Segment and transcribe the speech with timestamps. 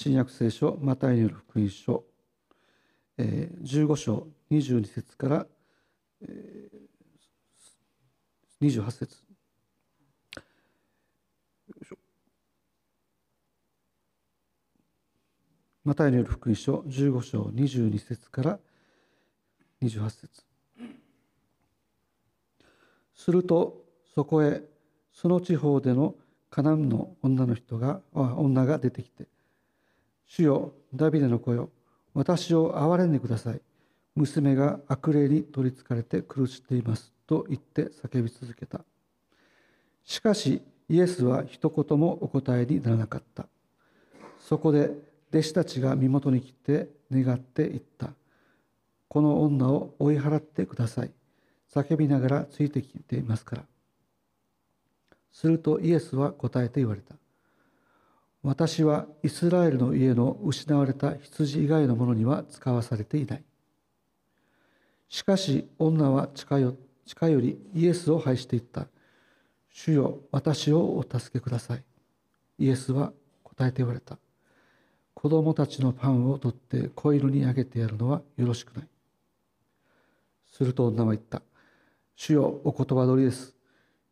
[0.00, 2.04] 新約聖書マタイによる福音書、
[3.16, 5.46] えー、15章22節から、
[6.22, 9.16] えー、28節。
[15.82, 18.60] マタイによる福音書15章22節から
[19.82, 20.28] 28節。
[23.16, 23.82] すると
[24.14, 24.62] そこへ
[25.10, 26.14] その地方での
[26.50, 29.26] カナンの女の人が女が出てきて
[30.28, 31.70] 「主よダビデの子よ
[32.14, 33.60] 私を憐れんでください。
[34.14, 38.84] 娘が悪霊に取りつかれて苦しんでいます」と言って叫び続けた。
[40.04, 43.48] しかしイエスは一言もお答えにならなかった。
[44.38, 44.90] そこで
[45.30, 48.12] 弟子たちが身元に来て願って言った。
[49.08, 51.12] この女を追い払ってください。
[51.70, 53.64] 叫びながらついてきていますから。
[55.32, 57.14] するとイエスは答えて言われた。
[58.48, 63.44] 私はイスラエルの家の失われた羊以外のものには使わされていない。
[65.10, 66.74] しかし女は近寄
[67.42, 68.86] りイエスを拝していった。
[69.70, 71.84] 主よ私をお助けください。
[72.58, 74.16] イエスは答えて言われた。
[75.12, 78.88] 子供たちのパンを取って子犬にあげてやるのはよろしくない。
[80.50, 81.42] すると女は言った。
[82.16, 83.57] 主よお言葉通りです。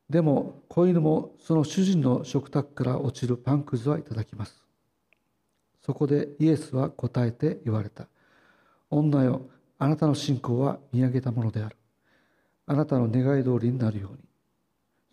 [0.09, 4.62] でも子犬もその主人の食卓から落ちるパンくずはいただきます。
[5.85, 8.07] そこでイエスは答えて言われた。
[8.89, 11.77] 女よあなたの信仰は見上げたものである。
[12.67, 14.19] あなたの願い通りになるように。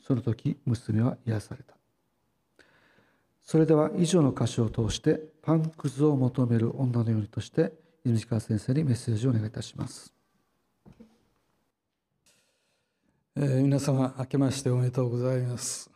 [0.06, 1.76] その時娘は癒された。
[3.42, 7.74] それでは以上の箇所を通してパンくずを求める女のようにとして
[8.06, 10.13] 犬川先生にメッセージをお願いいたします。
[13.36, 15.90] えー、皆様明けましておめでとうございます、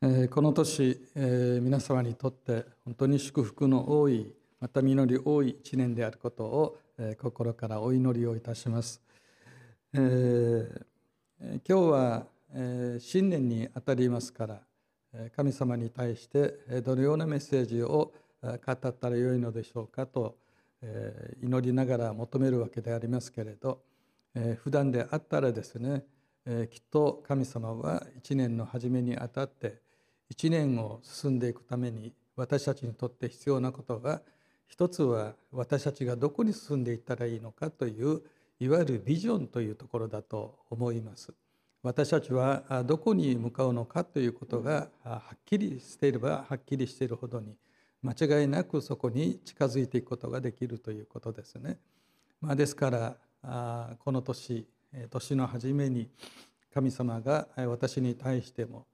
[0.00, 9.02] えー、この年、えー、皆様にとって本当に祝福の多いまた実り多い一年であることを、え心からお祈りをいたします、
[9.92, 10.66] え
[11.42, 14.60] 今日は、え新年にあたりますから
[15.36, 20.38] 神様に対してどのようなメッセージを語ったらよいのでしょうかと
[20.80, 23.82] え祈りながら求めるわけでありますけれど
[24.34, 26.04] えー、普段であったらですね、
[26.46, 29.80] えー、きっと神様は一年の初めにあたって
[30.28, 34.22] 一年を進んでいくために私たちにとって必要なことが
[34.66, 38.22] 一つは私たちがどこに進んでいったらいいのかという
[38.58, 41.32] いわゆるビジョンというところだと思います。
[41.82, 47.56] 私たちはどこに向かうのかということがはっきりしていればはっきりしているほどに
[48.02, 51.78] 間違いなくそこに近づいていくことができるということですね。
[52.40, 54.66] まあ、ですからこの年
[55.10, 56.08] 年の初めに
[56.72, 58.86] 神様が私に対しても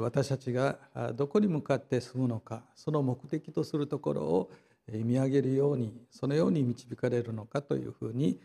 [0.00, 0.78] 私たちが
[1.14, 4.50] どこに向かって進むのかその目的とするところを
[4.88, 8.40] 見上げるようにそのように導かれるのかというふうに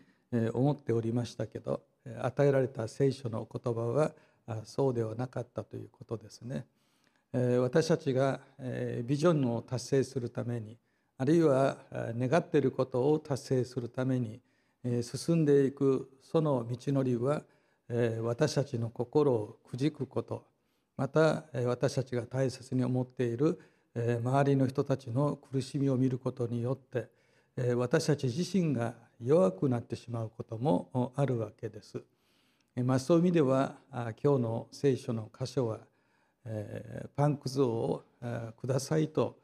[0.54, 1.82] 思っておりましたけど
[2.22, 4.12] 与えられた聖書の言葉は
[4.64, 6.66] そうではなかったということですね。
[7.60, 8.40] 私たちが
[9.04, 10.78] ビジョンを達成するために
[11.18, 14.40] あるいは願っていることを達成するために
[15.02, 17.44] 進んでいくその道のりは
[18.22, 20.46] 私たちの心をくじくこと
[20.96, 23.60] また私たちが大切に思っている
[23.96, 27.10] 周りの人たちの苦しみを見ることによって
[27.76, 32.02] 私たち自身が弱くなってしまうこともあるわけです。
[32.76, 35.80] まあ、そういう意味では今日の聖書の箇所は
[37.16, 38.04] パンク像を
[38.60, 39.38] くださいと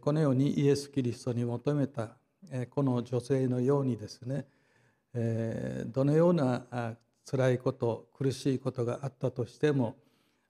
[0.00, 2.16] このようにイエス・キリストに求めた
[2.70, 4.46] この女性のようにですね
[5.14, 6.96] えどのような
[7.28, 9.96] 辛いこと苦しいことがあったとしても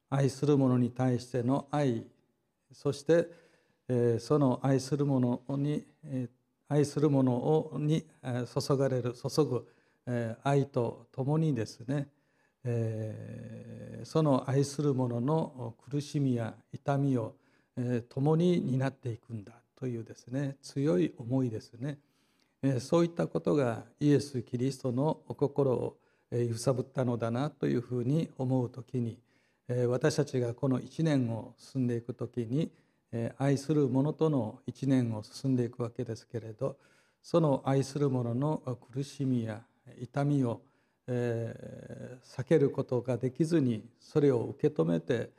[0.08, 2.06] 愛する者に対しての愛
[2.72, 3.28] そして、
[3.88, 5.84] えその愛する者に
[6.68, 9.66] 愛する者に注がれる注ぐ
[10.44, 12.08] 愛とともにですね、
[12.64, 17.34] えその愛する者の苦しみや痛みを
[18.08, 21.98] 共に担っていくんだというですね強い思いですね。
[22.80, 25.96] そういったことがイエス・キリストのお心を
[26.30, 29.18] 揺さぶったのだなというふうに思う時に
[29.88, 32.70] 私たちがこの1年を進んでいく時に
[33.38, 36.76] 愛する者との1年を進んでいくわけですけれど
[37.22, 39.62] その愛する者の苦しみや
[40.00, 40.60] 痛みを
[41.08, 45.30] 避けることができずにそれを受け止めて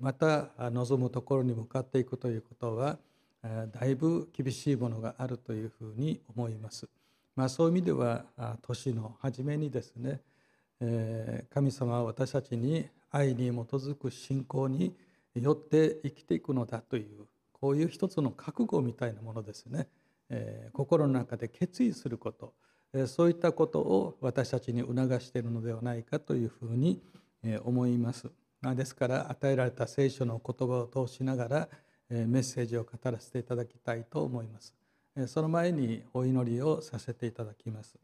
[0.00, 2.98] また望むところに向かっていくということは
[3.42, 6.88] だいぶ厳しいものがあるというふうに思います。
[7.36, 8.24] まあ、そういう意味では
[8.62, 10.20] 年の初めにですね
[11.50, 14.96] 神様は私たちに愛に基づく信仰に
[15.34, 19.88] よって生きていくのだというこういう一つの覚悟みたいなものですね、
[20.72, 22.54] 心の中で決意すること
[23.06, 27.02] そういったことを私たちに促しているのではないかというふうに
[27.64, 28.30] 思います。
[28.62, 31.68] ですから与えられた聖書の言葉を通しながら
[32.10, 34.74] メッセージを語らせていただきたいと思います。
[35.26, 37.96] その前にお祈りをさせていただきます。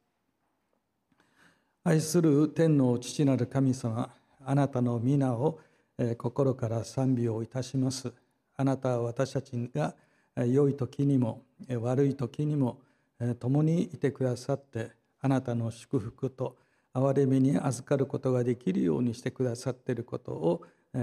[1.84, 4.10] 愛する天の父なる神様、
[4.44, 5.60] あなたの皆を
[6.18, 8.12] 心から賛美をいたします。
[8.56, 9.94] あなたは私たちが
[10.36, 11.42] 良い時にも
[11.80, 12.78] 悪い時にも
[13.38, 14.90] 共にいてくださって
[15.20, 16.56] あなたの祝福と
[16.92, 20.62] 憐れみに預かることができるようにしてくださっていることを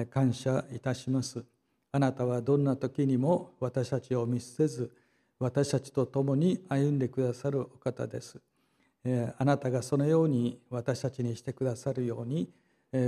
[0.10, 1.44] 感謝いたします。
[1.92, 4.92] あなたはどんな時にも私たちを見捨てず
[5.40, 8.40] 私たちと共に歩んでくださるお方です。
[9.38, 12.50] あなたがそのように私たちにしてくださるように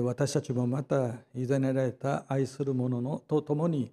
[0.01, 3.91] 私たちもまた委ねられた愛する者のと共に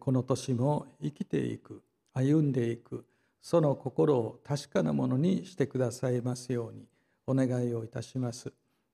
[0.00, 1.82] この年も生きていく
[2.12, 3.04] 歩んでいく
[3.40, 6.86] その心を確かなものにしてくださいますように
[7.26, 8.52] お願いをいたします。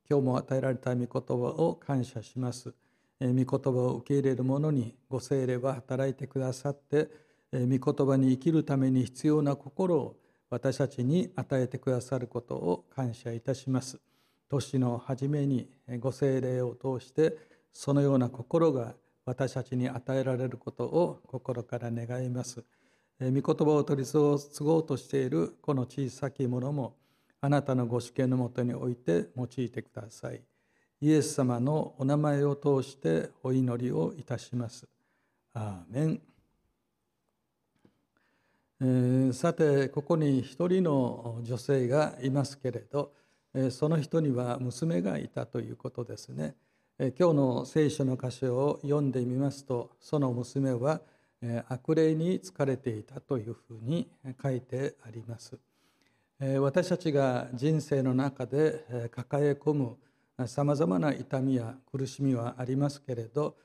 [0.08, 2.74] 今日も与えられた御言葉を感謝します。
[3.20, 7.08] 御言葉を受け入れる者にご精霊は働いてくださって
[7.52, 10.16] 御言葉に生きるために必要な心を
[10.50, 14.00] 私たちに与えてくださることを感謝いたします。
[14.48, 15.68] 年の初めに
[16.00, 17.36] ご精霊を通して
[17.72, 18.94] そのような心が
[19.24, 22.64] 私たちに与えられることを心から願います。
[23.20, 24.18] 御言葉を取り継
[24.62, 26.96] ごうとしているこの小さきものも
[27.40, 30.42] あなたのご主権のもとにおいて用いてください。
[31.04, 34.88] イエス様のお名前を通してお祈りをいたします。
[35.52, 36.20] アーメン。
[38.80, 43.12] えー、さてここに一人の女性がいますけれど
[43.52, 46.54] えその人には娘がいたということですね
[46.98, 47.12] え。
[47.18, 51.02] 今日の聖書の箇所を読んでみますとその娘は
[51.68, 54.08] 「悪霊に疲れていたというふうに
[54.42, 55.58] 書いてあります
[56.60, 59.98] 私たちが人生の中で抱え込む
[60.46, 63.56] さまざまな痛みや苦しみはありますけれど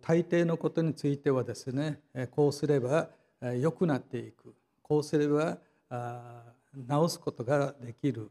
[0.00, 2.00] 大抵のことについてはですね
[2.32, 3.08] こうすれば
[3.60, 4.54] 良くなっていく。
[4.82, 5.58] こうすれば
[5.90, 8.30] 治すことができる。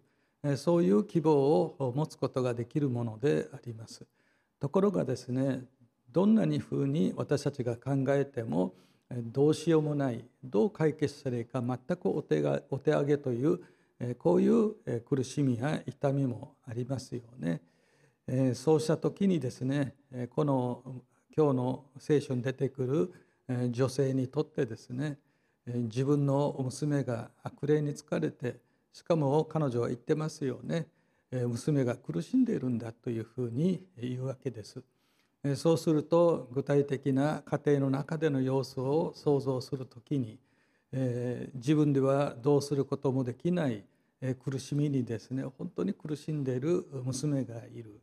[0.58, 4.06] そういう希望を持つことができるものであります。
[4.60, 5.62] ところがですね
[6.12, 8.74] どんなにふうに私たちが考えても
[9.10, 13.62] どうしようもないどう解決すればいいか全くお手がお手上げという
[14.18, 17.62] こういう苦しみや痛みもありますよね。
[18.28, 19.94] えそうした時にですね
[20.36, 20.84] この
[21.36, 23.14] 今日の聖書に出てく
[23.50, 25.18] る女性にとってですね
[25.66, 28.58] 自分の娘が悪霊に疲れて
[28.92, 30.88] しかも彼女は言ってますよね
[31.32, 34.84] 娘が苦しんでいるんだというふうに言うわけです。
[35.56, 40.40] そうすると具体的な家庭の中での様子を想像する時に、
[40.92, 43.84] え自分ではどうすることもできない
[44.44, 48.02] 苦しみにですね本当に苦しんでいる娘がいる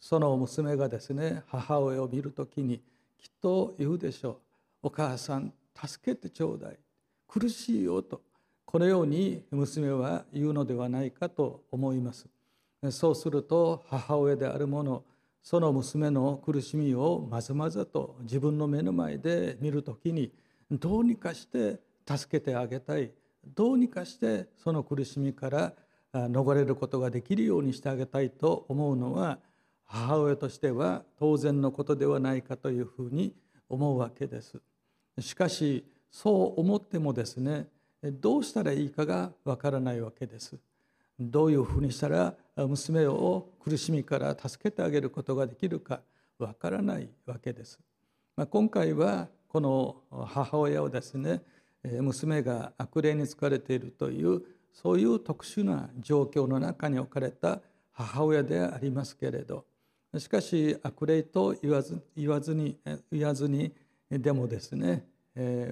[0.00, 2.78] その娘がですね母親を見る時に
[3.18, 4.36] きっと言うでしょう
[4.88, 6.78] 「お母さん助けてちょうだい。
[7.26, 8.20] 苦しいよ」と
[8.64, 12.26] このように娘は言うのではないかと思います。
[12.90, 15.02] そうすると母親である者
[15.42, 20.32] その娘の苦しみをまずまずと自分の目の前で見る時に
[20.70, 23.10] どうにかして助けてあげたい。
[23.54, 25.74] どうにかしてその苦しみから
[26.12, 29.38] 逃れることができるようにしてあげたいと思うのは
[29.84, 33.34] 母親としては当然のことではないかというふうに
[33.68, 34.60] 思うわけです。
[35.20, 37.68] しかしそう思ってもですね
[38.02, 40.58] どうしたらいいかがわからないわけです。
[41.18, 46.00] どういうふうにしたら娘を苦しみから助けてあげることができるか
[46.38, 47.78] わからないわけです。
[48.36, 51.40] まあ、今回はこの母親をですね
[51.84, 57.60] 娘が悪霊に疲れているというそういう特殊な状況の中に置かれた
[57.92, 59.64] 母親でありますけれど
[60.18, 62.78] しかし悪霊と言わず言わずに
[63.10, 63.72] 言わずに
[64.10, 65.06] でもですね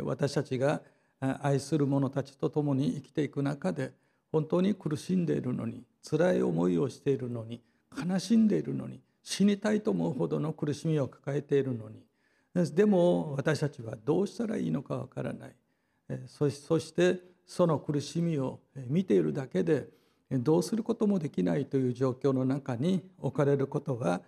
[0.04, 0.82] 私たちが
[1.40, 3.92] 愛する者たちと共に生きていく中で
[4.32, 7.62] 本当に苦しんでいるのに辛い思いをしているのに
[8.08, 12.04] 悲しんでいるのに死にたいと思うほどの苦しみを抱えているのに
[12.74, 15.56] でも私たちはどうしたらいいのかわからない。
[16.26, 19.88] そしてその苦しみを見ているだけで
[20.30, 24.20] どうすることもできないという状況の中に置かれることが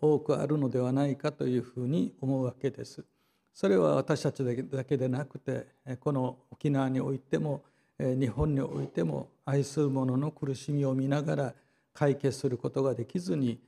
[0.00, 3.04] 多くあるのではないかというふうに思うわけです。
[3.52, 5.66] それは私たちだけでなくて
[6.00, 7.62] この沖縄においても
[7.98, 11.54] 日本においても愛する者の苦しみを見ながら
[11.94, 13.58] 解決することができずに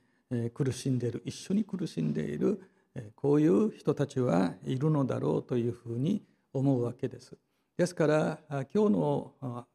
[0.53, 2.61] 苦しんでいる一緒に苦しんでいる
[3.15, 6.23] こういう人たちはいるのだろうというふうに
[6.53, 7.35] 思うわけです。
[7.75, 9.65] ですから今日の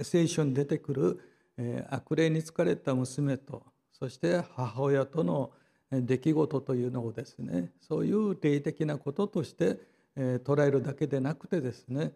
[0.00, 1.20] 聖書に出てくる
[1.90, 5.50] 悪霊に疲れた娘とそして母親との
[5.90, 9.78] 出来事というのをですねそういう霊的なこととして
[10.16, 12.12] 捉えるだけでなくてですね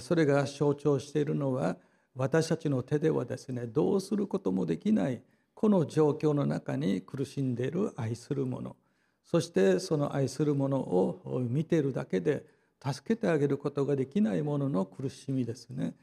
[0.00, 1.76] それが象徴しているのは
[2.14, 5.22] 私たちの手ではですねどうすることもできない
[5.54, 8.76] この状況の中に苦しんでいる愛する者。
[9.24, 12.44] そしてその愛する者を見ているだけで
[12.84, 15.94] 助けてあげることができない者の苦しみですね。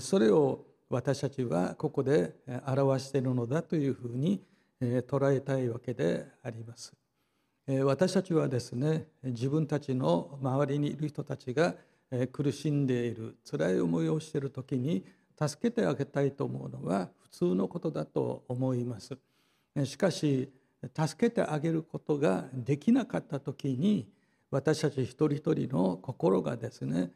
[0.00, 2.34] それを私たちはここで
[2.66, 4.42] 表しているのだというふうに
[4.82, 6.92] 捉えたいわけであります。
[7.84, 11.74] 私たちはですね自分たちの周りにいる人たちが
[12.32, 15.04] 苦しんでいる辛い思いをしている時に
[15.40, 19.16] 助けてあげたいと思うのは普通のことだと思います。
[19.84, 20.50] しかし
[20.94, 24.08] 助けてあげることができなかった時に
[24.50, 27.12] 私たち一人一人の心がですね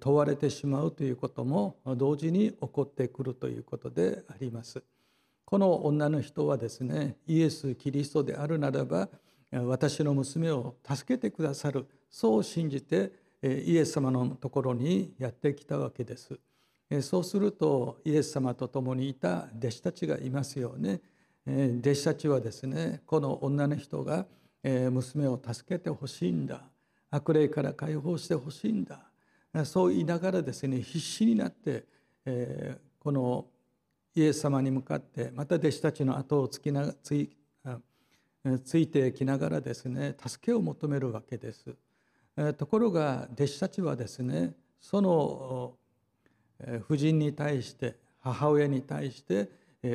[0.00, 4.82] 問われてしまうということも同時に起こってくるということであります。
[5.44, 9.08] この女の人はですねイエス・キリストであるならば
[9.52, 16.38] 私の娘を助けてくださるそう信じてイエス様のところにやってきたわけです。
[17.02, 21.00] そうするとイエス様と共にいた弟子たちがいますよね。
[21.46, 24.26] 弟子たちはですねこの女の人が
[24.62, 26.62] 娘を助けてほしいんだ
[27.10, 29.02] 悪霊から解放してほしいんだ
[29.64, 31.84] そう言いながらですね必死になって
[32.98, 33.44] この
[34.14, 37.30] イエス様に向かってまた弟子たちの後をつきなつい
[38.64, 41.74] ついてきながらですね助けを求めるわけです。
[42.56, 45.74] ところが弟子たちはですねその
[46.82, 49.48] 夫人に対して母親に対して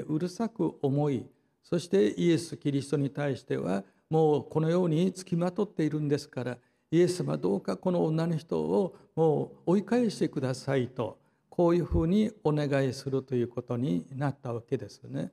[0.08, 1.26] うるさく思い
[1.64, 6.58] そしてイエス・キリストに対してはもうこのようにつきまとっているんですから
[6.92, 11.19] イエス様どうかこの女の人をもう追い返してくださいと
[11.60, 15.30] こういうふうにお願いするということになったわけですね。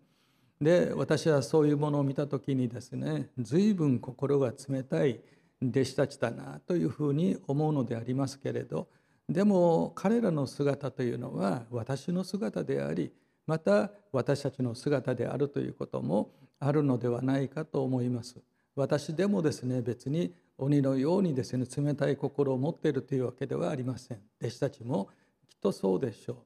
[0.61, 5.21] で私はそういうものを見た時にですね随分心が冷たい
[5.63, 8.89] 弟子たちだなというふうに思うのでありますけれど
[9.29, 13.13] でも彼らの姿というのは私の姿であり
[13.47, 18.35] また私たちの姿であるということもあるのではないかと思います。
[18.75, 25.09] 私でもですね別に鬼のようにですね冷たい心を持っているというわけではありません弟子たちも
[25.49, 26.37] きっとそうでしょう、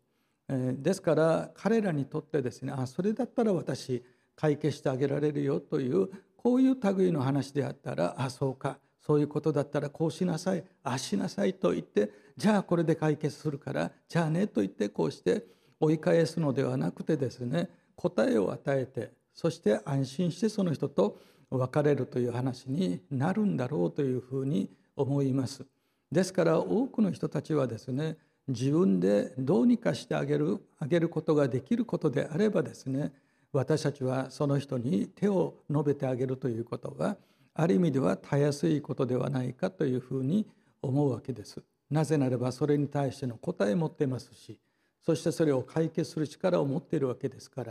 [0.49, 4.05] えー、ですから彼らにとってですねあそれだったら私
[4.37, 15.45] 解決してあげられるよというこういう類の話であったらあそうかそういうことだったらこうしなさいああしなさいと言ってじゃあこれで解決するからじゃあねと言ってこうして
[15.79, 21.19] 追い返すのではなくてですね答えを与えてそして安心してその人と
[21.51, 25.67] 別れるという話になるんだろうというふうに思います。
[26.13, 28.17] ですから多くの人たちはですね
[28.51, 33.13] 自分でどうにかしてあげるあげることができることであればですね
[33.53, 37.17] 私たちはその人に手を述べてあげるということは
[37.55, 40.47] ある意味ではたやすいことではないかというふうに
[40.83, 41.63] 思うわけです。
[41.91, 44.61] なぜならばそれに対しての答えを持っていますし
[45.03, 47.65] そしてそれを解決する力を持っているわけですか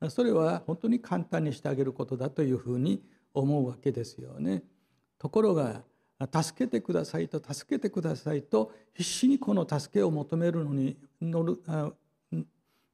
[0.00, 4.62] らそれは本当に簡単にしてあげることだというふうに思うわけですよね。
[5.18, 5.82] ところが
[6.20, 11.62] 助けてくださいと助けてくださいと必死にこの助けを求めるのに乗る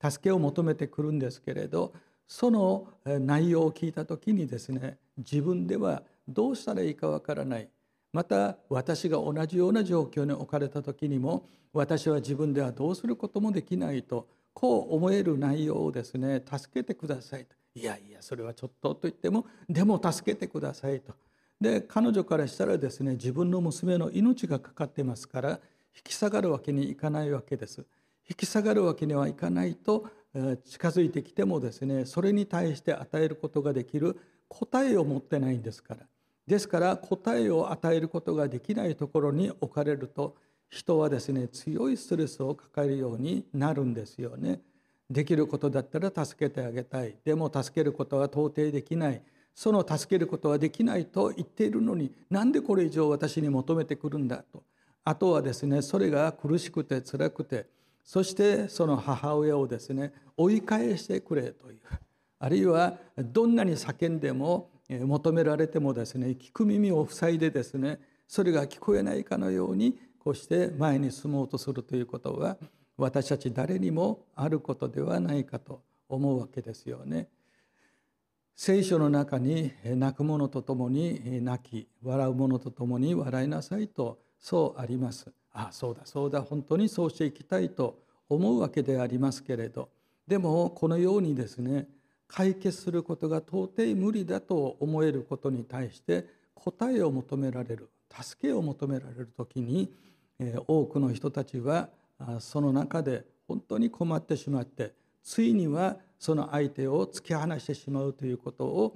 [0.03, 1.93] 助けを求めてくるんですけれど
[2.27, 7.69] その内容を聞いた時にですね自分ではどうしたらいいかわからない。
[8.13, 17.55] また私が同じような状況に置かれた時にも私は自分ではどうすることもできないとこう思える内容をですね助けてくださいと。
[17.75, 21.13] いやいやそれはちょっとと言ってもでも助けてくださいと。
[21.61, 25.51] で彼女からしたらですね自分の娘の命がかかってますから
[25.95, 27.85] 引き下がるわけにいかないわけです。
[28.29, 30.07] 引き下がるわけにはいかないと
[30.65, 36.07] 近づいてきてもですねそれに対して与えることができる答えを持ってないんですから。
[36.47, 40.37] ですから答えを与えることができないところに置かれると
[40.69, 44.61] 人はですね強いストレスを抱えるようになるんですよね。
[45.11, 47.17] できることだったら助けてあげたい。
[47.25, 49.21] でも助けることは到底できない。
[49.61, 54.63] その助けることはできないと言っているのになんでこれ以上私に求めてくるんだと
[55.05, 57.67] あとはですねそれが苦しくて辛くて
[58.03, 61.81] そしてその母親をですね追い返してくれという
[62.39, 72.57] あるいはどんなに叫んでも求められてもですね聞く耳を塞いでですねそれが聞こえないかのようにこうして前に進もうとするということは
[72.97, 77.29] 私たち誰にもあることではないかと思うわけですよね。
[78.55, 85.33] 聖書の中に泣く者と共に泣き笑う者と共に笑いなさいとそうあります。
[85.53, 89.89] ああそうだそうだ本当にそうしていきたいと思うわけでありますけれど
[90.27, 91.89] でもこのようにですね
[92.29, 99.93] 解決することが到底無理だと思えることに対して答えを求められる助けを求められる時に
[100.69, 101.89] 多くの人たちは
[102.39, 104.93] その中で本当に困ってしまって
[105.23, 108.95] ついにはその相手を突き放してしまうということを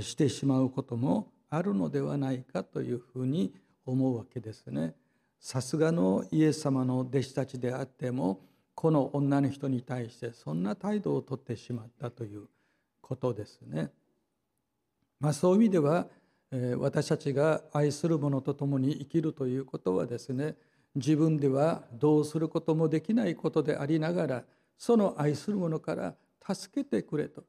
[0.00, 3.54] してしまうこともあるのではないかというふうに
[3.86, 4.94] 思うわけですね。
[5.38, 8.40] さすがのイエス様の弟子たちであっても
[8.74, 12.48] この女の人に対してそんな態度をとってしまったという
[13.00, 13.90] ことですね。
[15.20, 16.08] まあ、そういう意味では
[16.78, 20.56] 私たちが愛する者と共に生きるということはですね
[20.96, 24.44] 自分ではどうすることもできないことでありながら
[24.76, 26.14] その愛する者から
[26.46, 27.44] 助けてくれと。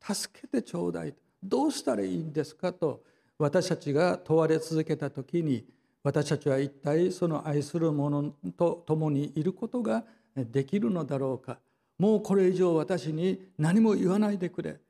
[0.00, 3.02] 助けてちょうだいどうしたらいいんですかと。
[3.38, 5.64] 私たちが問われ続けた時に
[6.02, 11.58] 私たちは一体その愛する者と共にいることができるのだろうか。
[11.98, 14.80] もうこれ以上私に何も言わないでくれ。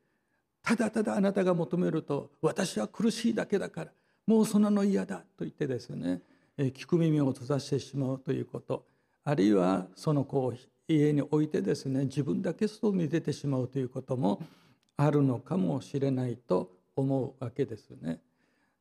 [0.62, 3.91] ただただあなたが求めると私は苦しいだけだから。
[4.27, 6.21] もうそんなの嫌だと言ってですね
[6.59, 8.85] 聞く耳を閉ざしてしまうということ。
[9.25, 10.53] あるいはその子を
[10.88, 14.42] 家に置いてですね自分だけ外に出てしまうということも
[14.97, 18.21] あるのかもしれないと思うわけですね。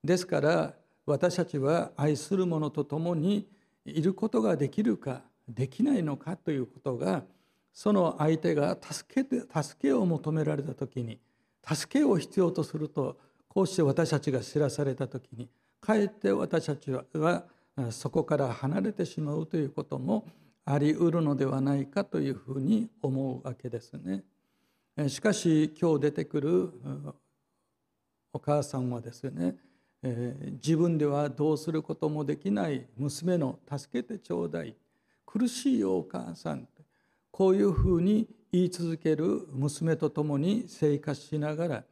[0.04, 0.74] ですから
[1.06, 3.48] 私たちは愛する者と共に
[3.86, 7.24] いることができるかできないのかということが
[7.74, 11.20] その相手が助けて助けを求められた時に
[11.64, 15.50] 助けを必要とするとこうして私たちが知らされた時に
[15.80, 17.44] かえって私たちは
[17.92, 20.26] そこから離れてしまうということも
[20.70, 24.26] ありうるのではないかというふうに思うわけですね。
[25.08, 26.72] しかし今日出てくる
[28.34, 29.56] お母さんはですね
[30.62, 34.76] 自分ではどうすることもできない娘の助けてちょうだい
[35.26, 36.68] 苦しいよお母さん
[37.32, 41.84] こういうふうに言い続ける娘と共に生活しながら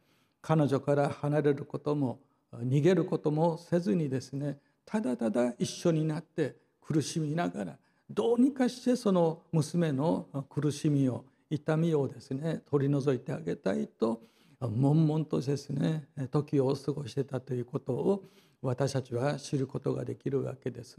[0.42, 2.18] 彼女から離れることも
[2.52, 14.22] 逃げることもせずにですねただただ一緒になって苦しみながらどうにかしてその娘の苦しみを痛みをですね取り除いてあげたいと
[14.60, 18.24] 悶々とですね時を過ごしてたということを
[18.62, 20.98] 私たちは知ることができるわけです。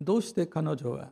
[0.00, 1.10] どうして彼女は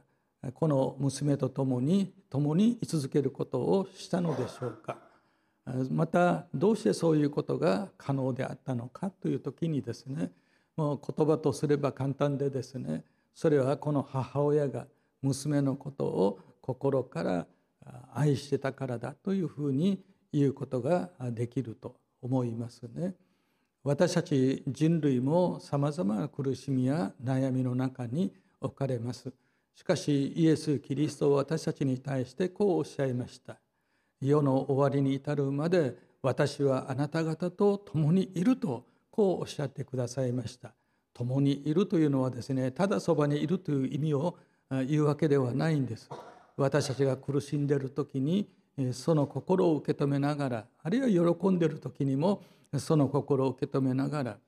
[0.55, 4.99] この娘と共に共に居続けることをしたのでしょうか
[5.91, 10.33] またどうしてそういうことが可能であったのかという時にですね
[10.77, 14.87] もう言葉とすれば簡単でですねそれはこの母親が
[15.23, 17.47] 娘のことを心から
[18.13, 23.15] 愛してたからだというふうに言うことができると思いますね。
[23.85, 29.33] 私たち人類もさまざまな苦しみや悩みの中に置かれます。
[29.75, 33.59] しかしイエス・キリストは私たちに対してこうおっしゃいました。
[34.21, 40.75] 世の終わりに至るまで私はあなた方と共にいるとこうおっしゃってくださいました。
[41.13, 44.39] 共にいるというのはですねただそばにいるという意味を
[44.89, 46.09] 言うわけではないんです。
[46.57, 48.49] 私たちが苦しんでいる時に
[48.93, 52.43] その心を受け止めながらあるいは喜んでいる時にも
[52.79, 54.39] その心を受け止めながら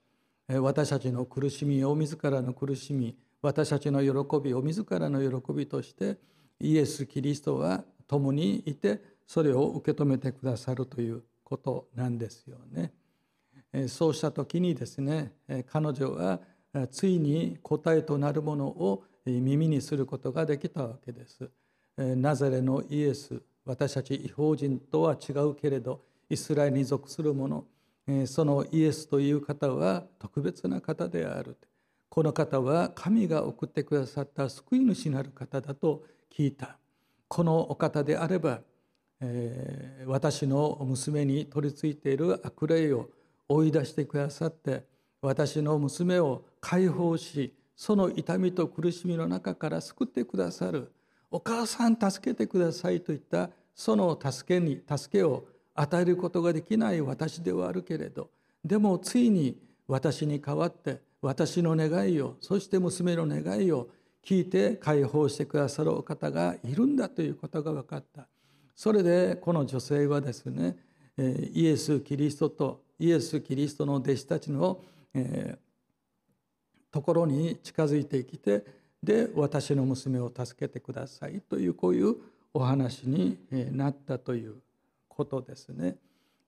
[0.60, 6.16] 私たちの苦しみを自らの苦しみ私たちの喜びを自らの喜びとして
[6.60, 12.92] イエス・キリストは共にいてそれを受け止めてくださるということなんですよね。
[13.88, 15.32] そうした時にですね
[15.66, 16.40] 彼女は
[16.90, 21.50] ついに答えとなるものを耳にすることができたわけです。
[21.96, 27.64] ナザレのイエス私たち違法人とは違うけれどイスラエルに属する者
[28.26, 31.56] そのイエスという方は特別な方である
[32.08, 36.76] この方は神が送ってくださった救い主なる方だと聞いた
[37.28, 38.60] このお方であれば、
[39.20, 43.08] えー、私の娘に取り付いている悪霊を
[43.48, 44.84] 追い出してくださって
[45.22, 50.92] 私の娘を解放しその痛みと苦しみの中から救ってくださる。
[51.30, 53.50] お母さん助けてくださいといった。
[53.74, 58.30] その助けに助けを与えることができない私ではあるけれど。
[58.64, 59.58] でもついに
[59.88, 63.88] 私に代わって私の願いをそして娘の願いを
[64.24, 68.28] 聞いて解放してくださるお方がいるんだということが分かった。
[68.74, 70.76] それでこの女性はですね
[71.18, 74.80] イエス・キリストとイエス・キリストの弟子たちの
[75.14, 75.58] え
[76.94, 78.64] ところに近づいてきて
[79.02, 82.14] で私の娘を助けてくださいというこういう
[82.54, 83.36] お話に
[83.76, 84.54] なったという
[85.08, 85.96] ことですね。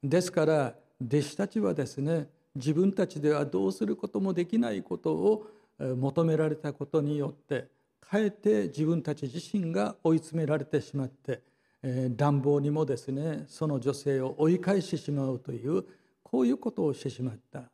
[0.05, 5.47] ですから弟子たちはですね自分たちではどうすることもできないことを
[5.81, 7.67] 求められたことによって
[8.01, 11.43] かえって自分たち自身が追い詰められてしまって、
[11.83, 15.85] えー、乱暴にもですねその女性を追い返してしまうという
[16.23, 17.65] こういうことをしてしまった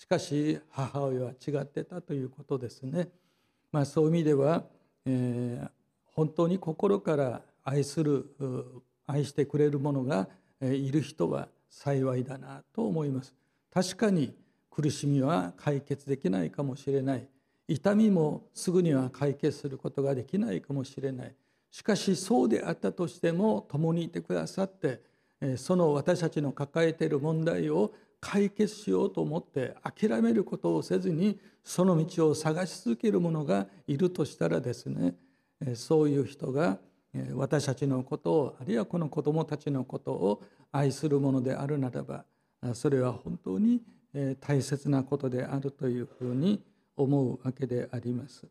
[0.00, 3.08] しかし母親は違ってたということですね。
[3.70, 4.64] まあ、そういう意味では、
[5.04, 5.70] えー、
[6.14, 8.34] 本当に心から愛する
[9.06, 10.26] 愛してくれる者が
[10.62, 13.34] いる人は幸いだなと思います。
[13.70, 14.34] 確かに
[14.70, 17.28] 苦しみは解決できないかもしれない
[17.68, 21.34] 痛みもすぐには解決することができないかもしれない
[21.70, 25.02] しかしそうであったとしても共にいてくださって
[25.56, 35.14] その私たちの抱えている問題を解決しようと思って諦めることをせずにその道を探し続ける者がいるとしたらですね
[35.74, 36.78] そういう人が
[37.34, 42.24] 私たちのことをあるいはこの子どもたちのことを愛するものであるならば
[42.74, 43.82] それは本当に
[44.40, 46.62] 大切なことであるというふうに
[46.96, 48.46] 思うわけであります。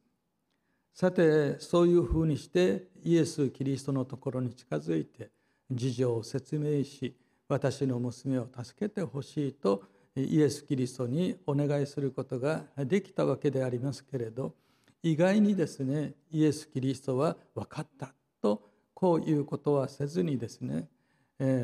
[0.93, 5.29] さてそういうふうにしてイエス・キリストのところに近づいて
[5.71, 7.15] 事情を説明し
[7.49, 9.83] 私の娘を助けてほしいと
[10.15, 14.53] イエス・キリストにお願いすることができたわけでありますけれど
[15.01, 18.61] 意外にですねイエス・キリストは分かったと
[18.93, 20.87] こういうことはせずにですね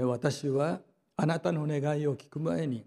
[0.04, 0.82] 私は
[1.18, 2.84] あなたの願いを聞く前に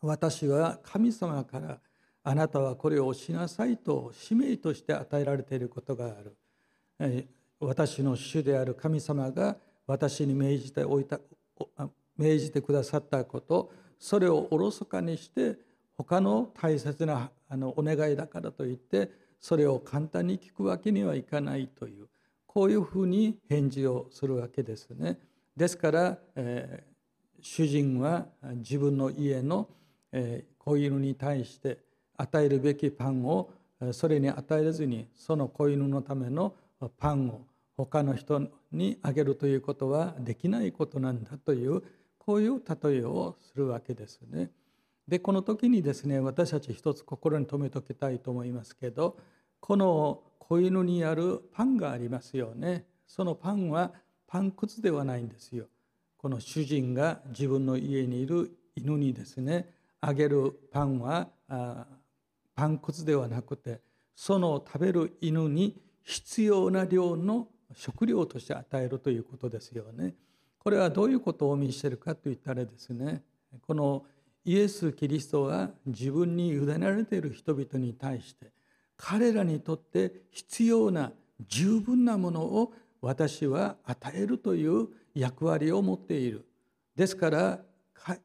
[0.00, 1.78] 私は神様から
[2.22, 7.26] あなたはこれをしなさいと使命として与えられていることがある。
[7.58, 11.18] 私の主である神様が私に命じておいた
[12.16, 15.58] 命じてくださったことそれをおろそかにして
[15.96, 22.06] 他の大切なあのお願いだからといってそれを簡単に聞くわけにはいかないという
[22.46, 25.18] こういうふうに返事をするわけですね。
[25.56, 29.68] ですから、えー、主人は自分の家の、
[30.10, 31.78] えー、子犬に対して
[32.16, 33.50] 与えるべきパンを
[33.92, 36.54] それに与えずにその子犬のための
[36.98, 37.42] パンを
[37.84, 41.82] 他の人にあげるということはできないことなんだという
[42.18, 44.50] こういう例えをするわけですね。
[45.08, 49.16] でこの時にですね私たち一つ心に留めておきたいと思いますけど
[49.58, 52.84] この子犬にあるパンがありますよね。
[53.06, 53.92] そのパンは
[54.26, 55.66] パンくずではないんですよ。
[56.16, 61.28] この主人が自分の家にいる犬にですねあげるパンは
[62.54, 63.80] パンくずではなくて
[64.14, 70.14] その食べる犬に必要な量の食料として与えるということですよね。
[70.58, 73.22] これはどういうことを意味しているかといったらですね
[73.66, 74.04] この
[74.44, 78.52] イエス・キリストは自分に委ねられている人々に対して
[78.96, 81.12] 彼らにとって必要な
[81.46, 86.46] 十分なものを私は与えるという役割を持っている。
[86.94, 87.60] ですから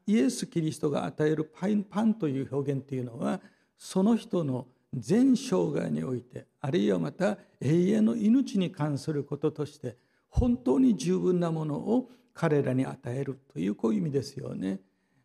[0.06, 3.40] イエス・キリストが与えるパンパンという表現というのは
[3.78, 9.98] その人の全生涯においてあるいはまた永遠の命に関することとして
[10.30, 14.80] 本当に十分なものを彼らに与えるというこういう意味ですよね。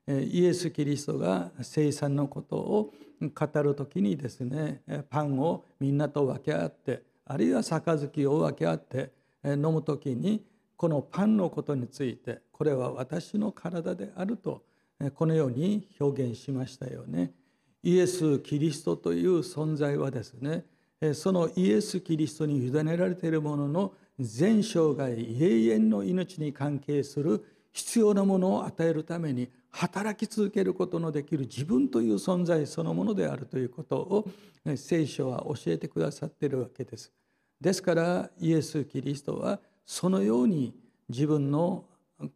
[0.06, 9.12] イエス・キリストが生産のことを語る時にですねパンをみんなと分け合ってあるいは杯を分け合って
[9.44, 10.44] 飲む時に
[10.76, 14.64] このパンのことについてこれは私の体であると
[15.14, 17.32] このように表現しましたよね。
[17.82, 20.64] イエス・キリストという存在はですね
[21.14, 34.28] そのイエス・キリストに委ねられているものの全生涯永遠の命に関係する必要なものを与えるために働き続けることのできる自分という存在そのものであるということを
[34.76, 37.12] 聖書は教えてくださっているわけです。
[37.60, 40.74] ですからイエス・キリストはそのように
[41.08, 41.84] 自分の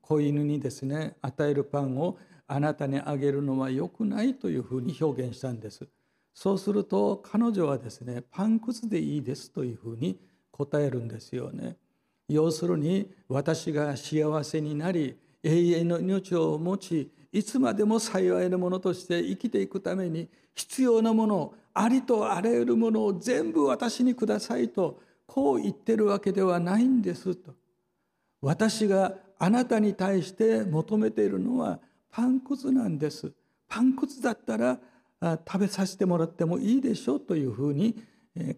[0.01, 5.87] 子犬にですね与えるパンをあなたにあげるのは良くないというふうに表現したんです。
[6.35, 10.19] そうすると彼女はですねパンくずでいいですというふうに
[10.51, 11.77] 答えるんですよね。
[12.29, 27.55] 要するに私が幸せになり永遠の命を持ちいつまでも幸いなものとして生きていくために必要なものありとあらゆるものを全部私にくださいとこう言ってるわけではないんですと。
[28.41, 31.81] 私があなたに対して求めているのは
[32.15, 33.33] パンくずなんです
[33.69, 34.79] パンくずだったら
[35.21, 37.97] 食べさせてもらってもいいでしょうというふうに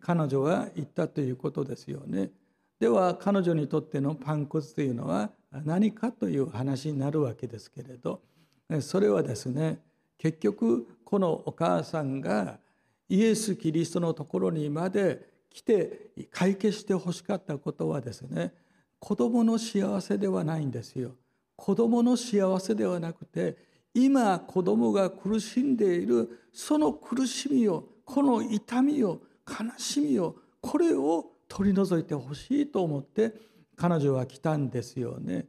[0.00, 2.30] 彼女は言ったということですよね。
[2.78, 5.30] では彼女にとってのパンくずというのは
[5.64, 8.20] 何かという話になるわけですけれど
[8.82, 9.80] それはですね
[10.18, 12.58] 結局このお母さんが
[13.08, 18.52] イエス・キリストのところにまで来て解決してほしかったことはですね
[18.98, 21.12] 子供の幸せではないんですよ。
[21.56, 23.56] 子供の幸せではなくて
[23.94, 33.32] 今子供が苦しんでいるその苦しみをこの痛みを悲しみをこれを取り除いてほしいと思って
[33.76, 35.46] 彼女は来たんですよね。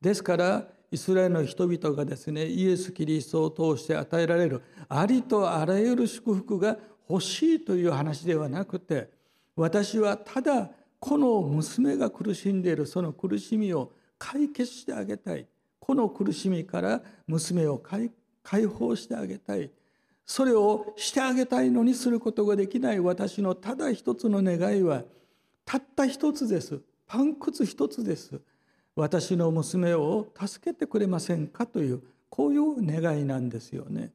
[0.00, 6.76] ですからイスラエルの人々がですねイエス・キリストを通して与えられるありとあらゆる祝福が
[7.08, 9.10] 欲しいという話ではなくて
[9.56, 15.46] 私はただこの娘が苦しんでいるその苦しみを解決してあげたい。
[15.78, 18.10] この苦しみから娘を解
[18.66, 19.70] 放してあげたい。
[20.26, 23.00] それをしてあげたいのにすることができない。
[23.00, 25.02] 私のただ一つの願いは
[25.64, 26.80] たった一つです。
[27.06, 28.40] パン靴一つです。
[28.96, 31.66] 私の娘を助けてくれませんか？
[31.66, 34.12] というこういう願いなんですよね。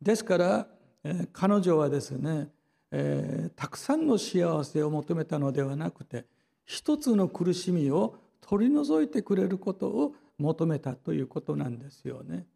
[0.00, 0.66] ですから、
[1.02, 2.48] えー、彼女はですね、
[2.90, 6.24] えー、たくさんの幸せを求めたのではなくて
[6.64, 8.16] 一つの苦しみを
[8.46, 12.46] 取り除いてくれることを求めたということなんですよね。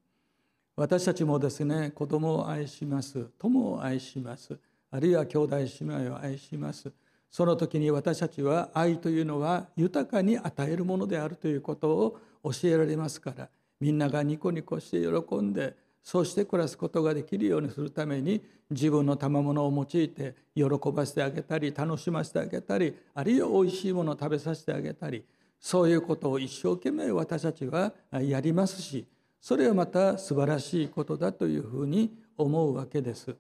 [0.79, 4.57] 私たちもですね子供を愛します友を愛します
[4.93, 6.93] あるいは兄弟姉妹を愛します
[7.29, 13.49] その時に私たちは愛というのは豊かに与えるものであるということを教えられますから
[13.81, 15.75] みんながニコニコして喜んで
[16.05, 25.25] そうして暮らすことができるようにするために自分の賜物を用いて喜ばせてあげたり楽しませてあげたりあるいはおいしいものを食べさせてあげたり
[25.61, 29.07] そういうことを一生懸命私たちはやりますし
[29.41, 33.37] それはまた素晴らしいことだというふうに思うわけです。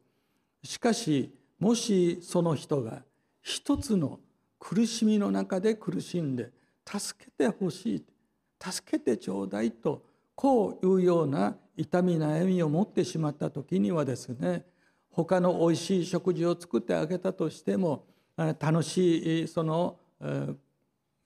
[0.62, 3.02] しかしもしその人が
[3.42, 4.20] 一つの
[4.58, 6.50] 苦しみの中で苦しんで
[6.86, 8.04] 助けてほしい
[8.60, 10.02] 助けてちょうだいと
[10.34, 14.64] こういうような痛み悩みを持ってしまった時にはですね
[15.10, 18.04] 他のおいしい食事を作ってあげたとしても
[18.36, 19.98] 楽しいその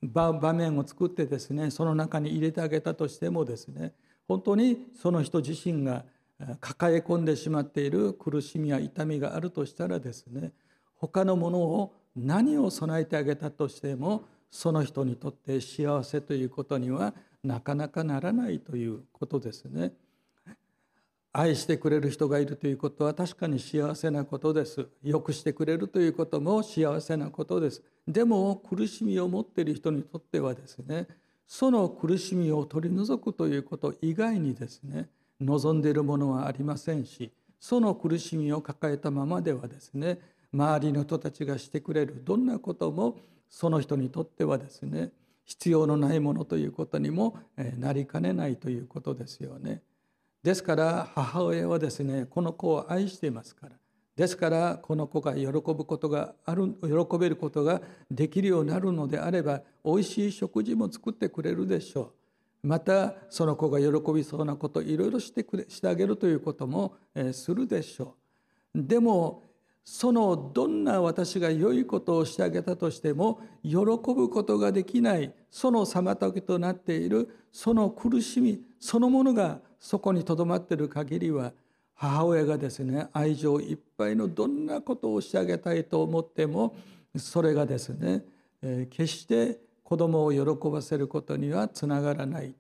[0.03, 3.93] 場面を作ってですねその中に入れてあげたとしてもですね
[4.27, 6.05] 本当にその人自身が
[6.61, 10.53] 抱え込んでしまっている苦しみや痛みがあるとしたらですね
[10.97, 19.93] 他のものを何を備えてあげたとしてもその人にとって幸せということにはなかなかならないということですね。
[21.35, 24.87] 愛してくれる人がいるということは確かに幸せなことです。
[25.03, 27.83] よくしてくれるということも幸せなことです。
[28.07, 31.07] でも苦しみを持っている人にとってはですね
[31.47, 35.09] その苦しみを取り除くということ以外にですね
[35.40, 40.18] 望んでいるものはありませんしその苦しみを抱えたままではですね
[40.53, 43.16] 周りの人たちがしてくれるどんなことも
[43.49, 45.12] その人にとってはですね
[45.45, 47.37] 必要のないものということにも
[47.79, 49.83] なりかねないということですよね。
[50.43, 53.73] ですから母親はですねこの子を愛していますから。
[54.15, 62.13] ですからこの子が喜ぶことがある喜べることができるようになるのであればおいしい食事も作ってくれるでしょ
[62.63, 62.67] う。
[62.67, 66.95] またその子が喜びそうなこといろいろしてくれしてあげるということも
[67.33, 68.17] するでしょ
[68.75, 68.83] う。
[68.83, 69.45] でも
[69.85, 81.53] そのどんな私が良いことをしてあげたとしても喜ぶことができないその妨げとなっているその苦しみそのものがそこにとどまっている限りは
[81.95, 86.77] 母親がですね愛情いっぱいのどんなことをしてあげたいと思っても
[87.16, 88.23] それがですね
[88.90, 92.55] 決して子供を喜ばせることにはつながらない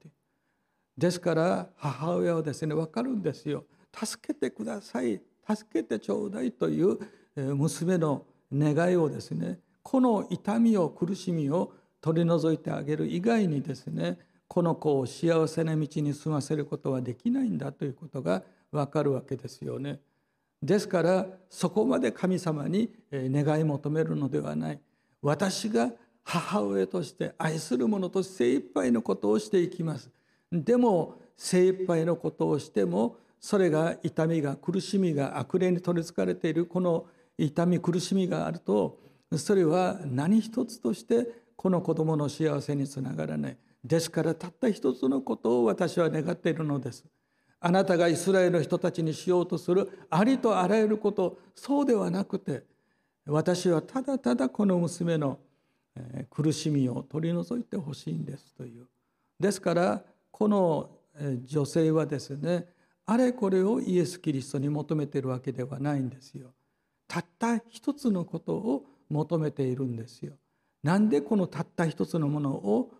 [0.98, 3.64] ですから母親はですね分かるんですよ。
[3.94, 5.20] 助けてください。
[5.48, 6.98] 助けてちょうだいという
[7.36, 14.18] 娘の願いをですねこの痛みを苦しみを取り除いてあげる以外にですね
[14.52, 19.98] この子を幸せな道に進ませることはできないんだということがわかるわけですよね。
[20.62, 24.80] ですからそこまで神様に願い求めるのではない。
[25.22, 25.90] 私が
[26.22, 30.10] 母親として愛する者と精一杯のことをしていきます。
[30.52, 37.06] でも精一杯のことをしてもそれが痛みが苦しみが悪霊に取りつかれているこの
[37.38, 38.98] 痛み苦しみがあると
[39.34, 43.56] それは何一つとしてこの子供の幸せにつながらない。
[43.84, 47.04] ですからたった一つのことを私は願っているのです
[47.60, 52.64] あなたがイスラエルの人たちにしようとするありとあらゆることそうではなくて
[53.26, 55.38] 私はただただこの娘の
[56.30, 58.86] 苦しみを取り除いてほしいんですという
[59.38, 60.90] ですからこの
[61.44, 62.66] 女性はですね
[63.04, 66.52] あれこれをイエス・キリストに求めているわけではないんですよ。
[67.08, 70.34] たった一つのことを求めているんですよ。
[70.82, 72.90] なんでこのたった一つのものを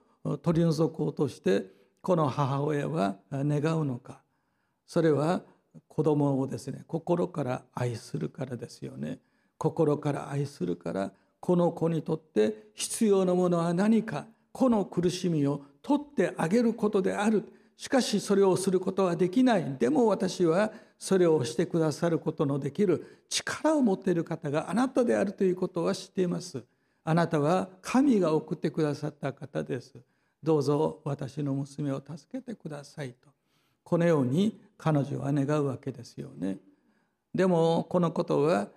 [0.42, 1.66] 取り除こうとして
[2.00, 4.22] この母親は願うのか。
[4.86, 5.42] それは
[5.88, 9.18] 子供をですね心から愛するからですよね。
[9.58, 14.26] 心から愛するからこの子にとって必要なものは何か。
[14.52, 17.42] この苦しみを取ってあげることである。
[17.76, 19.76] しかしそれをすることはできない。
[19.78, 23.24] でも私はそれをしてくださることのできる。
[23.30, 26.62] 力を持っている方があなたであるということは知っています。
[27.02, 29.94] あなたは神が送ってくださった方です。
[30.42, 33.30] どうぞ私の娘を助けてくださいと。
[33.84, 36.58] このように彼女は願うわけですよね。
[37.34, 38.68] でもこのことは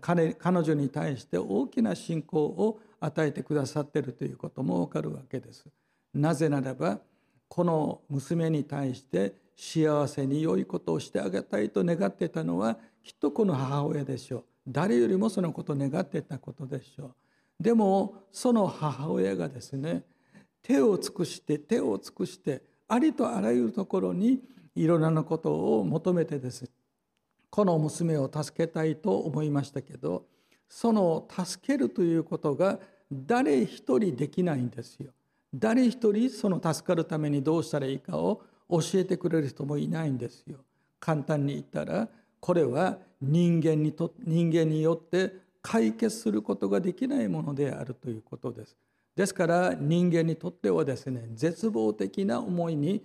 [0.00, 5.64] 彼女に対して大きな信仰を与えてくださっているということもわかるわけです。
[6.14, 7.00] なぜならば
[7.48, 14.44] この娘に対して幸せに良いことをしてあげたいと願ってたのはきっとこの母親でしょう。
[14.66, 17.14] 誰よりもそのことを願ってたことでしょう。
[17.62, 20.04] でもその母親がですね
[20.62, 24.40] 手を尽くして手を尽くしてありとあらゆるところに
[24.74, 26.70] いろんなことを求めてです
[27.50, 30.24] この娘を助けたいと思いましたけど
[30.68, 32.78] その助けるということが
[33.12, 35.12] 誰一人できないんですよ。
[35.54, 40.56] 誰一人その助かるためにどうしたらいいかを教えてくれる人もいないんですよ。
[40.98, 42.08] 簡単に言ったら
[42.40, 48.74] これは人間にと人間によって解決することができないものであるということです。
[49.14, 53.02] ですから人間にとってはですね絶望的な思いに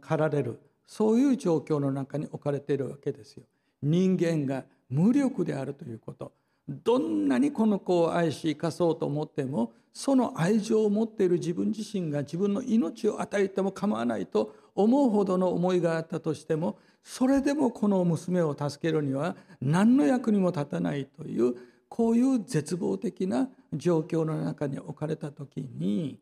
[0.00, 3.44] 駆られるそういう状況の中に置かれているわけですよ。
[3.82, 6.32] 人間が無力であるということ
[6.68, 21.54] どんなにこの子を愛し生かそうと思ってもその愛情を持っている自分自身が自分の命を与えても構わないと思うほどの思いがあったとしてもそれでもこの娘を助けるには何の役にも立たないという
[21.94, 26.18] こういう絶望的な状況の中に置かれた時に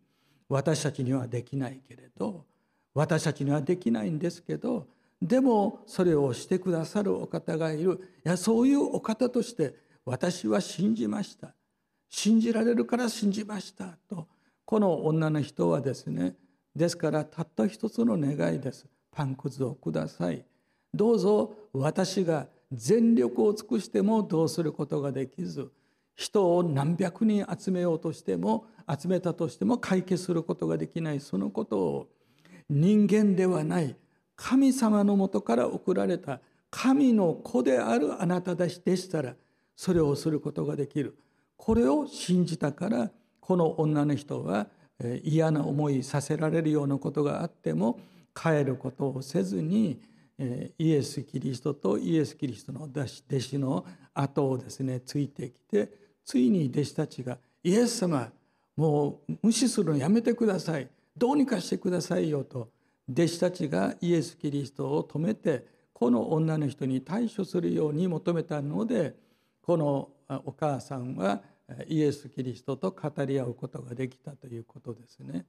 [0.46, 2.44] 私たちにはできないけれど
[2.92, 4.86] 私たちにはできないんですけど
[5.22, 8.18] でもそれをしてくださるお方がいる。
[8.22, 11.54] いやそういうお方として私は信じました。
[12.10, 13.96] 信じられるから信じました。
[14.10, 14.28] と
[14.66, 16.34] この女の人はですね
[16.76, 18.84] ですからたった一つの願いです。
[19.10, 20.44] パンくずをください。
[20.92, 25.70] どうぞ私が全力を尽くしてもどうすることができず
[26.14, 31.20] 人を何百人集めようとしても集めたとしても解決することができない。
[31.20, 32.08] そのことを
[32.68, 33.96] 人間ではない。
[34.36, 39.34] 神様のもとから送られた神の子であるあなたたちでしたら
[39.76, 41.16] それをすることができる。
[41.56, 44.66] これを信じたからこの女の人は
[45.22, 47.98] 嫌な思いさせられるようなことがあっても
[48.34, 50.00] 帰ることをせずに
[50.78, 55.90] イエス・キリストとイエス・キリストの弟子の後をですねついてきて
[56.24, 58.32] ついに弟子たちが「イエス様
[58.76, 62.70] もう無視するのやめてくださいどうにかしてくださいよ」と
[63.10, 69.14] 弟子たちがイエス・キリストを止めてこの女の人に対処するように求めたので
[69.62, 70.10] この
[70.44, 71.42] お母さんは
[71.86, 75.46] イエス・キリストと語り合うことができたということですね。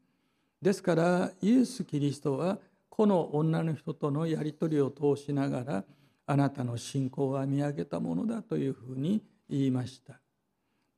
[0.62, 2.58] ですからイエス・キリストは
[2.95, 5.84] この女の人とのやり取りを通しながら
[6.27, 10.19] あなたの信仰は見上げたものだというふうに言いました。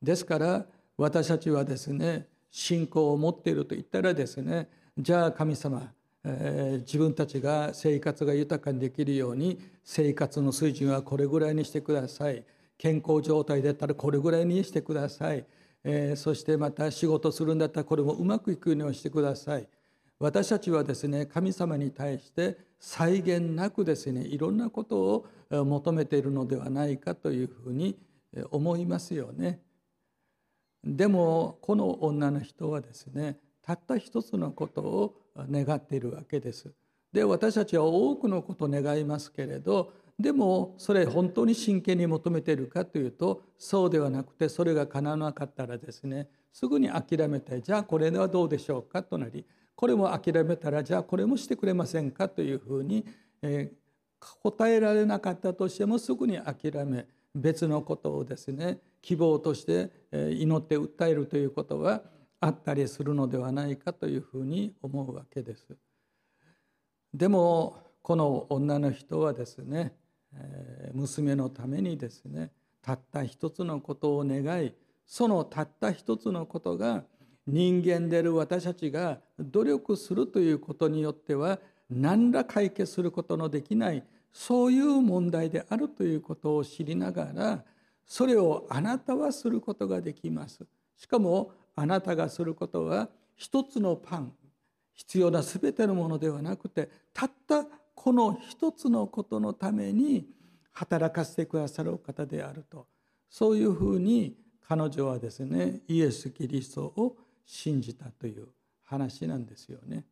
[0.02, 0.66] ですから
[0.98, 5.90] 私たちはですね信仰を持っていると言ったらですねじゃあ神様
[6.22, 12.44] えー自分たちが生活が豊かにできるように生活の水準はこれぐらいにしてください。
[12.76, 15.46] 健康状態だったらこれぐらいにしてください、
[15.82, 19.66] えー、そしてまた仕事するんだったらこれもうまくいくようにしてください。
[20.18, 27.98] 私たちはですね神様に対して際限なくですねいろんなことを求めているのではないかというふうに
[28.50, 29.60] 思いますよね。
[30.84, 35.14] でもこの女の人はですねたった一つのことを
[35.50, 36.72] 願っているわけです。
[37.12, 53.04] で私たちは多くのことを願いますけれどでもそれ本当に真剣に求めているかというとそうではなくてそれが叶わなかったらですねすぐに諦めてじゃあこれではどうでしょうかとなりこれも諦めたらじゃあこれもしてくれませんかというふうに、
[53.42, 59.90] えー、答えられなかったとしてもすぐに諦め別のことをですね希望として
[60.32, 62.02] 祈って訴えるということは
[62.40, 65.76] あったりするのではないかというふうに思うわけです。
[67.12, 69.94] でもこの女の人はですね
[70.92, 72.50] 娘のためにですね
[72.82, 74.72] たった一つのことを願い
[75.06, 77.04] そのたった一つのことが
[77.46, 87.64] 人間である私たちが努力するということによっては何ら解決することのできないそういう問題であるということを知りながら
[88.04, 90.64] それをあなたはすることができます。
[90.96, 94.32] しかもあなたがすることは一つのパン
[94.94, 100.26] 必要な全てのものではなくてたったこの一つのことのために
[100.72, 102.86] 働かせてくださるお方であると
[103.28, 104.36] そういうふうに
[104.66, 107.16] 彼女はですねイエス・キリストを
[107.46, 108.48] 信じたという
[108.84, 110.04] 話なんですよね。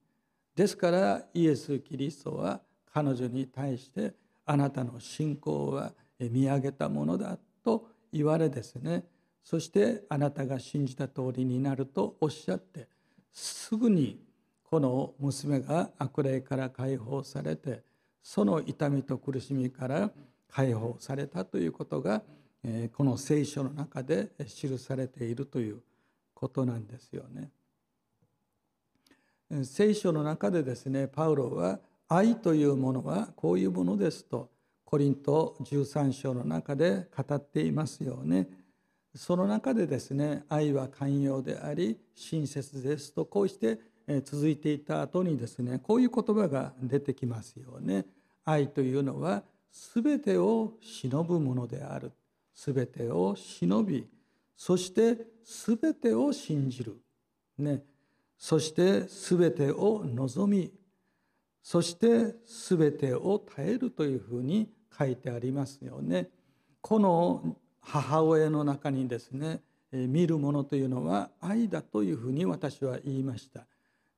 [0.55, 2.61] ですからイエス・キリストは
[2.93, 4.15] 彼女に対して
[4.47, 9.05] あなたの信仰は見上げたものだと言われですね
[9.43, 12.89] そしてあなたが信じた通りになるとおっしゃって
[13.33, 14.21] すぐに
[14.63, 17.83] この娘が悪霊から解放されて
[18.23, 20.11] その痛みと苦しみから
[20.51, 22.23] 解放されたということが
[22.97, 25.83] この聖書の中で記されているという
[26.45, 27.51] ことなんですよね。
[29.65, 31.79] 聖書の中でですねパウロは
[32.09, 34.51] 愛というものはこういうものですと
[34.85, 38.49] コリント13章の中で語っていますよね。
[39.15, 43.79] その中でですね愛は寛容であり親切ですとこうして
[44.25, 48.05] 続いていた後にですねこういう言葉が出てきますよね。
[48.45, 49.45] 愛というのは
[49.95, 52.13] 全てを忍ぶものである
[52.55, 54.07] 全てを忍び
[54.57, 56.97] そして全てを信じる、
[57.59, 57.83] ね、
[58.39, 60.73] そして全てを望み。
[61.63, 62.35] そして
[62.69, 66.29] 全てを耐えるというふうに書いてありますよね。
[66.83, 73.67] この母親の中にですね見るものというのは愛だというふうに私は言いました。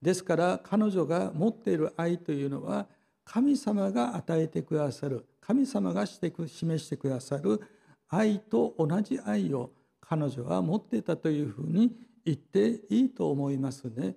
[0.03, 2.87] ですから彼女が持っている愛というのは
[3.25, 5.25] 神様が与えてくださる。
[5.41, 7.61] 神様がして示してくださる。
[8.09, 9.71] 愛と同じ愛を
[10.09, 11.93] 彼女は持っていたというふうに
[12.25, 14.17] 言っていいと思いますね。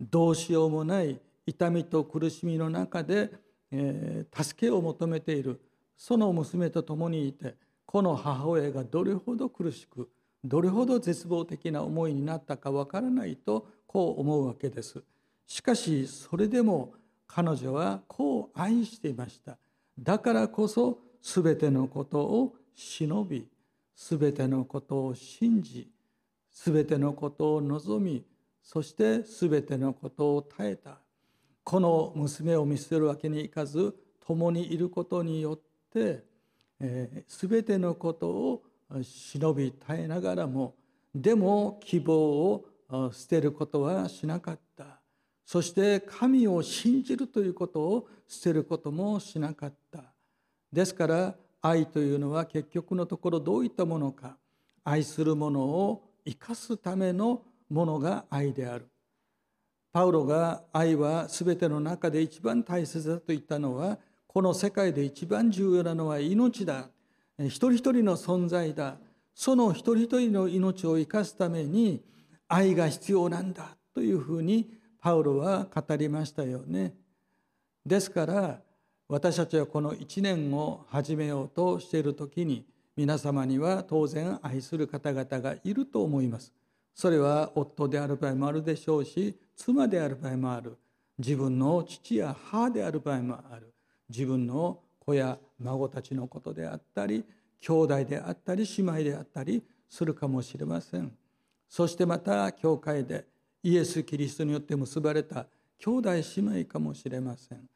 [0.00, 3.30] どうしようもない痛みと苦しみの中で、
[3.70, 5.60] えー、助けを求めている
[5.96, 7.54] その娘と共にいて
[7.84, 10.08] この母親がどれほど苦しく
[10.42, 15.02] どれほど絶望的な思いになったかわからないとこう思うわけです。
[15.46, 16.94] しかしそれでも
[17.26, 19.58] 彼女はこう愛していました
[19.98, 23.46] だからこそ全てのことを忍び
[24.08, 25.90] 全てのことを信じ
[26.52, 28.24] 全てのことを望み
[28.62, 30.98] そして全てのことを耐えた。
[31.64, 33.94] この娘を見捨てるわけにいかず
[34.26, 35.60] 共にいることによっ
[35.92, 36.24] て、
[36.80, 38.62] えー、てのことを
[39.02, 40.74] 忍び耐えながらも
[41.14, 42.64] でも希望を
[43.12, 45.00] 捨てることはしなかった。
[45.44, 50.04] そして神を信じるということを捨てることもしなかった。
[50.72, 54.36] ですから愛というのは結局のところどういったものか
[54.84, 58.88] 愛するものを生かすためのものが愛である。
[59.92, 66.88] パウロが愛は全ての中で一番大切だと言ったのはこの世界で一番重要なのは命だ。
[67.38, 68.98] 一人一人の存在だ。
[69.34, 72.02] その一人一人の命を生かすために
[72.46, 76.94] 愛が必要なんだというふうにパウロは語りましたよね。
[77.84, 78.60] ですから
[79.12, 82.64] 私たちはこの1年を始めようとしている時に
[82.96, 86.52] 皆様には当然愛する方々がいると思います。
[86.94, 90.78] それは夫である場合もあるでしょうし妻である場合もある
[91.18, 93.74] 自分の父や母である場合もある
[94.08, 97.24] 自分の子や孫たちのことであったり
[97.60, 101.12] 兄弟であったり姉妹であったりするかもしれません。
[101.68, 103.26] そしてまた教会で
[103.64, 105.46] イエス・キリストによって結ばれた
[105.78, 106.22] 兄弟姉
[106.60, 107.68] 妹かもしれません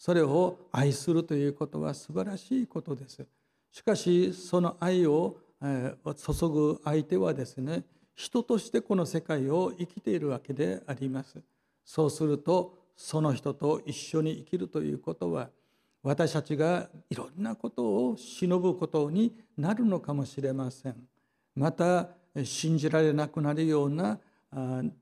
[0.00, 3.26] それを愛するということは素晴らしいことです。
[3.70, 7.84] しかしその愛を注ぐ相手はですね
[8.14, 11.42] 人としてこの世界を生きているわけであります。
[11.84, 15.50] そうするとその人と一緒に生きるということは
[16.02, 20.96] 私たちがいろんなことを忍ぶことになるのかもしれません。
[21.54, 22.08] また
[22.42, 24.18] 信じられなくなるような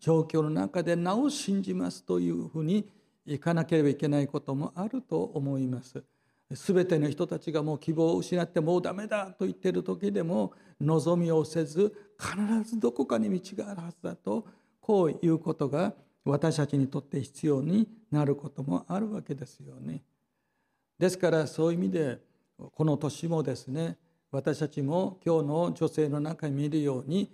[0.01, 2.85] 状況の中でなお信じますというふうに
[3.29, 6.03] いかなければいけないこともあると思います。
[6.55, 12.37] すべての人たちがもう希望を失ってもうダメだと言っている時でも望みをせず必
[12.71, 14.47] ずどこかに道があるはずだと
[14.81, 15.93] こういうことが
[16.25, 20.03] 私たちにとって必要になることもあるわけですよね。
[20.99, 22.19] ですからそういう意味で
[22.57, 23.99] この年もですね
[24.31, 27.31] 私たちも今日の女性の中に見るように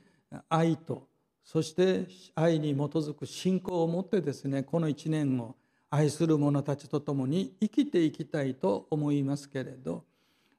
[0.49, 1.07] 愛と
[1.45, 5.55] そして愛に基づく信仰を持ってですねこの1年を
[5.95, 10.03] 愛する者たちと共に生きていきたいと思いますけれど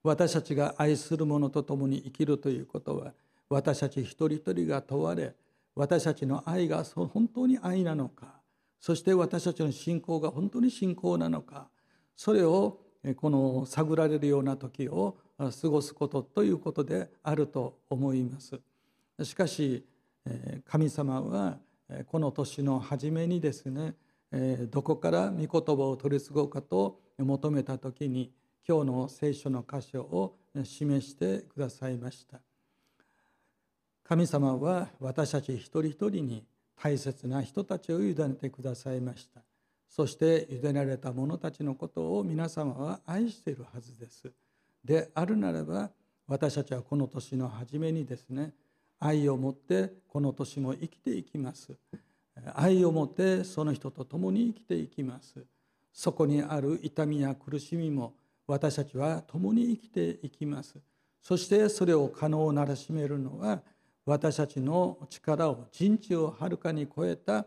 [0.01, 3.11] 私たちが愛する者と共に生きるということは
[3.49, 5.35] 私たち一人一人が問われ
[5.75, 8.27] 私たちの愛が本当に愛なのか
[8.79, 11.67] そして私たちの信仰が本当に信仰なのか
[12.15, 12.79] それを
[13.17, 18.57] この探られるような時を過ごすことということであると思います。
[19.21, 19.85] しかし
[20.65, 21.57] 神様は
[22.07, 23.95] この年の初めにですね
[24.69, 28.33] どこから御言葉を取り継ごうかと求めた時に
[28.67, 32.41] 今日の聖書の箇所を示してくださいました。
[34.03, 39.41] 神様は私たち一人一人に大切な人たちを委ねてくださいました。
[39.87, 44.33] そして委ねられた者たちのことを皆様は愛しているはずです。
[44.83, 45.91] であるならば
[46.27, 48.51] 私たちはこの年の初めにですね
[48.99, 51.73] 愛を持ってこの年も生きていきます。
[52.53, 55.45] 愛を持ってその人と共に生きていきます。
[55.91, 58.13] そこにある痛みや苦しみも
[58.47, 60.75] 私たちは共に生きていきます。
[61.21, 63.61] そしてそれを可能ならしめるのは
[64.05, 67.45] 私たちの力を人知をはるかに超えた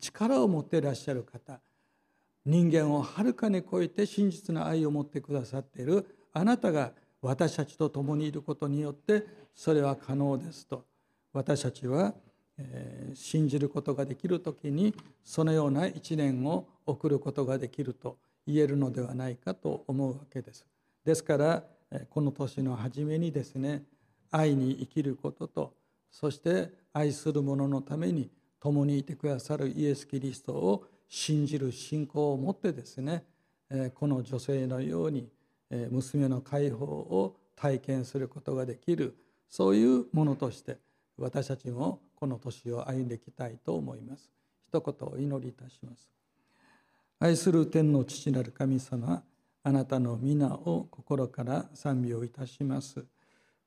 [0.00, 1.60] 力を持っていらっしゃる方。
[2.44, 9.24] 人間をはるかに超えて真実な愛を持ってくださっているあなたが私たちと共にいることによって
[9.54, 10.84] それは可能ですと。
[11.32, 12.14] 私たちは
[13.14, 14.94] 信じることができる時に
[15.24, 20.64] そのような一年を送ることができると言えるのではないかと思うわけです。
[21.04, 21.64] ですから
[22.10, 23.82] この年の初めにですね
[24.30, 25.74] 愛に生きることと
[26.10, 28.30] そして愛する者のために
[28.60, 33.24] 共にいてくださるイエス・キリストを信じる信仰を持ってですね
[33.94, 35.28] この女性のように
[35.90, 39.16] 娘の解放を体験することができる
[39.48, 40.78] そういうものとして
[41.18, 44.30] 私たちもこの年を歩んでいきたいと思います。
[44.68, 46.08] 一言お祈りいたします。
[47.20, 49.22] 愛する天の父なる神様
[49.62, 53.04] あなたの皆を心から賛美をいたします。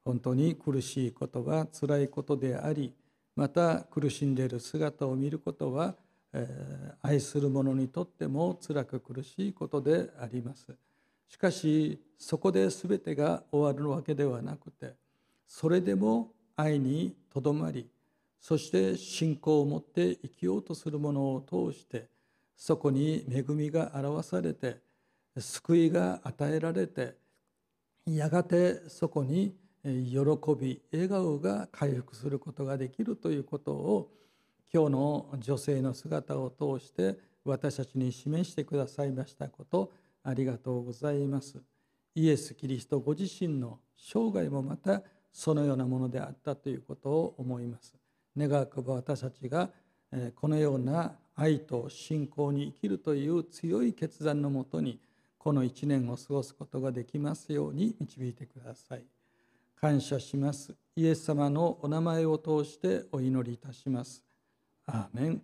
[0.03, 2.93] 本当に苦しいことは辛いことであり
[3.35, 5.95] また苦しんでいる姿を見ることは、
[6.33, 10.75] えー、愛する者にとっても辛く苦しいことであります。
[11.29, 14.93] しかしそこで全てが終わるわけではなくて
[15.45, 17.87] それでも愛にとどまり
[18.41, 22.07] そして信仰を持って生きようとする者を通して
[22.55, 24.77] そこに恵みが表されて
[25.37, 27.15] 救いが与えられて
[28.05, 30.19] やがてそこに喜
[30.59, 34.11] び笑顔が回復することができるということを
[34.73, 39.91] 今日の女性の姿を通して私たちに示してくださいましたこと
[40.23, 41.61] ありがとうございます。
[42.15, 45.03] イエス・キリストご自身の生涯もまた
[45.37, 47.93] そのようなものであったということを思います。
[48.35, 49.69] 願わくば私たちが
[50.33, 54.99] このような愛と信仰に生きるという強い決断のもとに
[55.37, 59.05] この一年を過ごすことができますように導いてください。
[59.79, 60.73] 感謝します。
[60.95, 64.23] イエス様のお名前を通してお祈りいたします。
[64.87, 65.41] アーメン